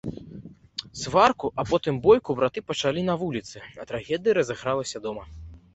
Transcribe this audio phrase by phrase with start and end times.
[1.01, 3.57] Сварку, а потым бойку браты пачалі на вуліцы,
[3.95, 5.23] трагедыя разыгралася дома.